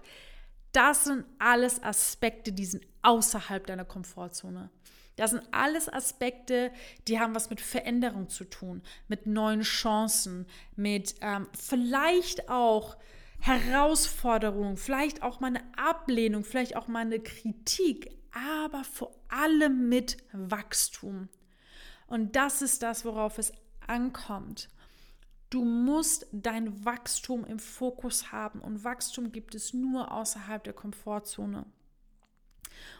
[0.71, 4.69] Das sind alles Aspekte, die sind außerhalb deiner Komfortzone.
[5.17, 6.71] Das sind alles Aspekte,
[7.07, 12.97] die haben was mit Veränderung zu tun, mit neuen Chancen, mit ähm, vielleicht auch
[13.41, 20.17] Herausforderungen, vielleicht auch mal eine Ablehnung, vielleicht auch mal eine Kritik, aber vor allem mit
[20.31, 21.27] Wachstum.
[22.05, 23.51] Und das ist das, worauf es
[23.87, 24.69] ankommt.
[25.49, 31.65] Du musst dein Wachstum im Fokus haben und Wachstum gibt es nur außerhalb der Komfortzone.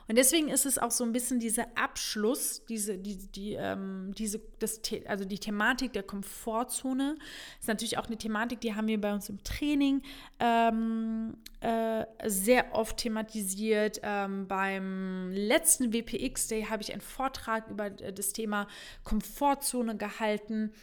[0.07, 4.41] Und deswegen ist es auch so ein bisschen dieser Abschluss, diese, die, die, ähm, diese,
[4.59, 7.17] das, also die Thematik der Komfortzone
[7.59, 10.01] ist natürlich auch eine Thematik, die haben wir bei uns im Training
[10.39, 14.01] ähm, äh, sehr oft thematisiert.
[14.03, 18.67] Ähm, beim letzten WPX Day habe ich einen Vortrag über äh, das Thema
[19.03, 20.73] Komfortzone gehalten,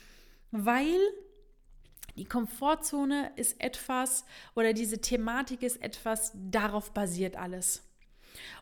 [0.53, 0.98] weil
[2.16, 4.24] die Komfortzone ist etwas
[4.55, 7.88] oder diese Thematik ist etwas, darauf basiert alles.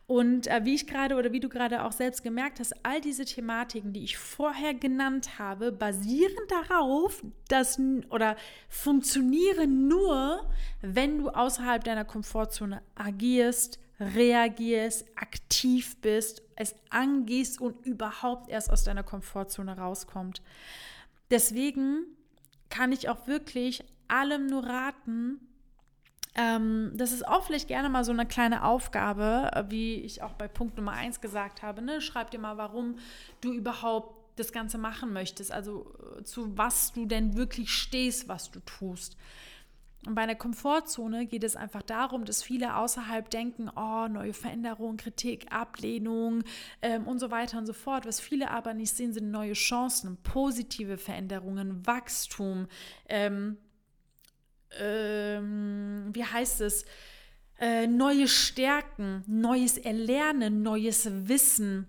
[0.07, 3.25] Und äh, wie ich gerade oder wie du gerade auch selbst gemerkt hast, all diese
[3.25, 8.37] Thematiken, die ich vorher genannt habe, basieren darauf, dass oder
[8.69, 10.49] funktionieren nur,
[10.81, 18.85] wenn du außerhalb deiner Komfortzone agierst, reagierst, aktiv bist, es angehst und überhaupt erst aus
[18.85, 20.41] deiner Komfortzone rauskommt.
[21.31, 22.05] Deswegen
[22.69, 25.41] kann ich auch wirklich allem nur raten,
[26.37, 30.35] ähm, das ist auch vielleicht gerne mal so eine kleine Aufgabe, äh, wie ich auch
[30.35, 31.83] bei Punkt Nummer 1 gesagt habe.
[31.83, 32.01] Ne?
[32.01, 32.97] Schreib dir mal, warum
[33.41, 38.51] du überhaupt das Ganze machen möchtest, also äh, zu was du denn wirklich stehst, was
[38.51, 39.17] du tust.
[40.07, 44.99] Und bei einer Komfortzone geht es einfach darum, dass viele außerhalb denken, oh, neue Veränderungen,
[44.99, 46.45] Kritik, Ablehnung
[46.81, 48.07] ähm, und so weiter und so fort.
[48.07, 52.69] Was viele aber nicht sehen, sind neue Chancen, positive Veränderungen, Wachstum,
[53.09, 53.57] ähm,
[54.79, 56.85] ähm, wie heißt es,
[57.59, 61.87] äh, neue Stärken, neues Erlernen, neues Wissen.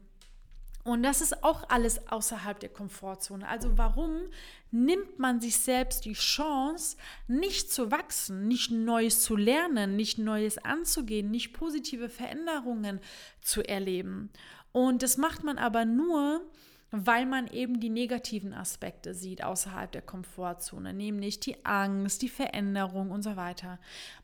[0.83, 3.45] Und das ist auch alles außerhalb der Komfortzone.
[3.45, 4.15] Also warum
[4.71, 6.95] nimmt man sich selbst die Chance,
[7.27, 13.01] nicht zu wachsen, nicht Neues zu lernen, nicht Neues anzugehen, nicht positive Veränderungen
[13.41, 14.29] zu erleben?
[14.71, 16.41] Und das macht man aber nur,
[16.91, 23.11] weil man eben die negativen Aspekte sieht außerhalb der Komfortzone, nämlich die Angst, die Veränderung
[23.11, 23.77] und so weiter.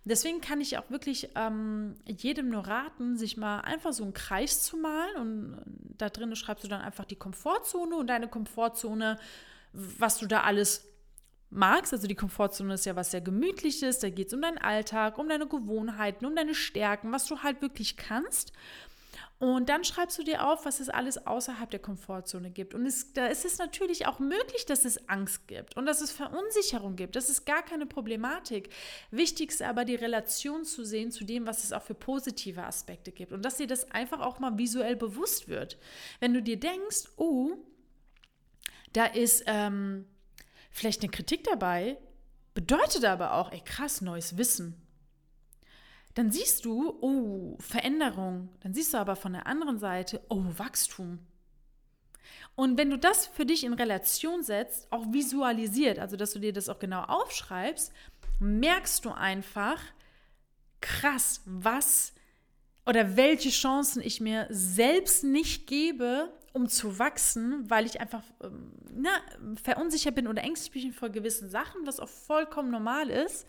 [0.06, 4.64] Deswegen kann ich auch wirklich ähm, jedem nur raten, sich mal einfach so einen Kreis
[4.64, 5.62] zu malen und
[5.98, 9.20] da drin schreibst du dann einfach die Komfortzone und deine Komfortzone,
[9.74, 10.88] was du da alles
[11.50, 11.92] magst.
[11.92, 15.28] Also die Komfortzone ist ja was sehr gemütliches, da geht es um deinen Alltag, um
[15.28, 18.54] deine Gewohnheiten, um deine Stärken, was du halt wirklich kannst.
[19.40, 22.74] Und dann schreibst du dir auf, was es alles außerhalb der Komfortzone gibt.
[22.74, 26.12] Und es, da ist es natürlich auch möglich, dass es Angst gibt und dass es
[26.12, 27.16] Verunsicherung gibt.
[27.16, 28.70] Das ist gar keine Problematik.
[29.12, 33.12] Wichtig ist aber die Relation zu sehen zu dem, was es auch für positive Aspekte
[33.12, 33.34] gibt.
[33.34, 35.78] Und dass dir das einfach auch mal visuell bewusst wird.
[36.22, 37.58] Wenn du dir denkst, oh,
[38.94, 40.06] da ist ähm,
[40.72, 41.98] vielleicht eine Kritik dabei,
[42.54, 44.83] bedeutet aber auch, ey krass, neues Wissen
[46.14, 48.50] dann siehst du, oh, Veränderung.
[48.62, 51.20] Dann siehst du aber von der anderen Seite, oh, Wachstum.
[52.56, 56.54] Und wenn du das für dich in Relation setzt, auch visualisiert, also dass du dir
[56.54, 57.92] das auch genau aufschreibst,
[58.40, 59.82] merkst du einfach,
[60.82, 62.14] krass, was
[62.86, 68.74] oder welche Chancen ich mir selbst nicht gebe, um zu wachsen, weil ich einfach ähm,
[68.94, 69.10] na,
[69.64, 73.48] verunsichert bin oder ängstlich bin vor gewissen Sachen, was auch vollkommen normal ist.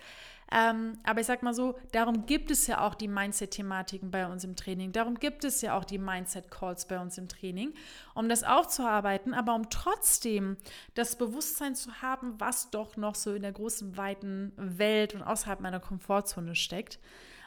[0.53, 4.45] Ähm, aber ich sag mal so, darum gibt es ja auch die Mindset-Thematiken bei uns
[4.45, 4.93] im Training.
[4.93, 7.75] Darum gibt es ja auch die Mindset-Calls bei uns im Training,
[8.15, 10.57] um das aufzuarbeiten, aber um trotzdem
[10.95, 15.61] das Bewusstsein zu haben, was doch noch so in der großen, weiten Welt und außerhalb
[15.61, 16.99] meiner Komfortzone steckt.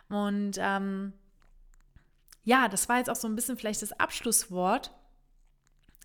[0.09, 1.13] Und ähm,
[2.43, 4.91] ja, das war jetzt auch so ein bisschen vielleicht das Abschlusswort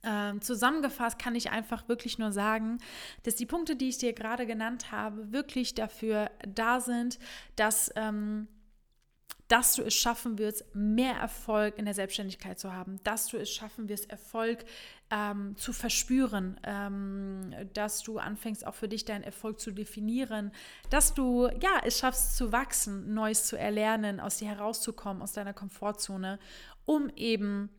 [0.05, 2.79] ähm, zusammengefasst kann ich einfach wirklich nur sagen,
[3.23, 7.19] dass die Punkte, die ich dir gerade genannt habe, wirklich dafür da sind,
[7.57, 8.49] dass, ähm,
[9.47, 13.51] dass du es schaffen wirst, mehr Erfolg in der Selbstständigkeit zu haben, dass du es
[13.51, 14.65] schaffen wirst, Erfolg
[15.11, 20.51] ähm, zu verspüren, ähm, dass du anfängst auch für dich deinen Erfolg zu definieren,
[20.91, 25.53] dass du ja es schaffst zu wachsen, Neues zu erlernen, aus dir herauszukommen, aus deiner
[25.53, 26.41] Komfortzone,
[26.87, 27.71] um eben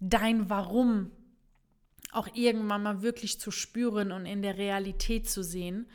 [0.00, 1.10] dein Warum
[2.12, 5.86] auch irgendwann mal wirklich zu spüren und in der Realität zu sehen.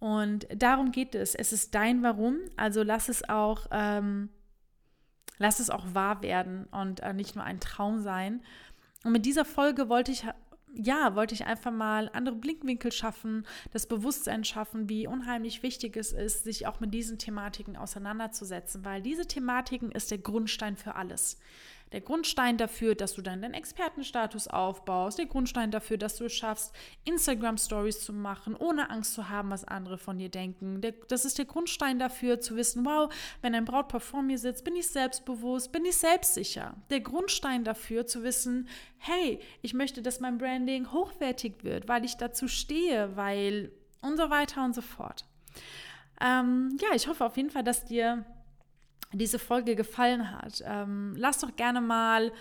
[0.00, 1.34] Und darum geht es.
[1.34, 4.30] Es ist dein Warum, also lass es auch, ähm,
[5.38, 8.42] lass es auch wahr werden und äh, nicht nur ein Traum sein.
[9.04, 10.26] Und mit dieser Folge wollte ich
[10.76, 16.12] ja, wollte ich einfach mal andere Blickwinkel schaffen, das Bewusstsein schaffen, wie unheimlich wichtig es
[16.12, 21.38] ist, sich auch mit diesen Thematiken auseinanderzusetzen, weil diese Thematiken ist der Grundstein für alles.
[21.94, 26.32] Der Grundstein dafür, dass du dann deinen Expertenstatus aufbaust, der Grundstein dafür, dass du es
[26.32, 26.74] schaffst,
[27.04, 30.80] Instagram-Stories zu machen, ohne Angst zu haben, was andere von dir denken.
[30.80, 34.64] Der, das ist der Grundstein dafür, zu wissen, wow, wenn ein Brautpaar vor mir sitzt,
[34.64, 36.74] bin ich selbstbewusst, bin ich selbstsicher.
[36.90, 38.68] Der Grundstein dafür, zu wissen,
[38.98, 43.70] hey, ich möchte, dass mein Branding hochwertig wird, weil ich dazu stehe, weil
[44.02, 45.26] und so weiter und so fort.
[46.20, 48.24] Ähm, ja, ich hoffe auf jeden Fall, dass dir
[49.12, 50.62] diese Folge gefallen hat.
[50.66, 52.32] Ähm, lass doch gerne mal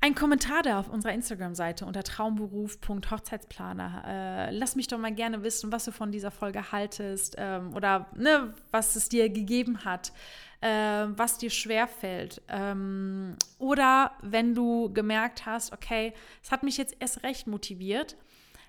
[0.00, 4.04] einen Kommentar da auf unserer Instagram-Seite unter traumberuf.hochzeitsplaner.
[4.06, 8.06] Äh, lass mich doch mal gerne wissen, was du von dieser Folge haltest ähm, oder
[8.14, 10.12] ne, was es dir gegeben hat,
[10.60, 12.42] äh, was dir schwerfällt.
[12.48, 16.12] Ähm, oder wenn du gemerkt hast, okay,
[16.44, 18.16] es hat mich jetzt erst recht motiviert,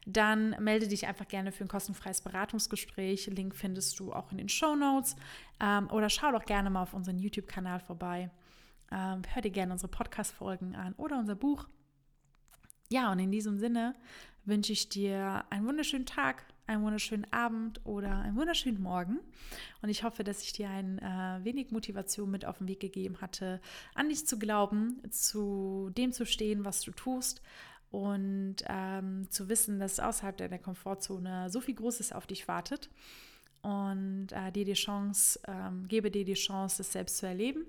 [0.07, 3.27] dann melde dich einfach gerne für ein kostenfreies Beratungsgespräch.
[3.27, 5.15] Link findest du auch in den Show Notes.
[5.59, 8.31] Ähm, oder schau doch gerne mal auf unseren YouTube-Kanal vorbei.
[8.91, 11.67] Ähm, hör dir gerne unsere Podcast-Folgen an oder unser Buch.
[12.91, 13.95] Ja, und in diesem Sinne
[14.45, 19.19] wünsche ich dir einen wunderschönen Tag, einen wunderschönen Abend oder einen wunderschönen Morgen.
[19.81, 23.21] Und ich hoffe, dass ich dir ein äh, wenig Motivation mit auf den Weg gegeben
[23.21, 23.61] hatte,
[23.93, 27.41] an dich zu glauben, zu dem zu stehen, was du tust
[27.91, 32.89] und ähm, zu wissen, dass außerhalb deiner Komfortzone so viel Großes auf dich wartet
[33.61, 37.65] und äh, dir die Chance, ähm, gebe dir die Chance, es selbst zu erleben.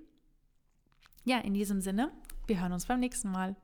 [1.25, 2.13] Ja, in diesem Sinne,
[2.47, 3.57] wir hören uns beim nächsten Mal.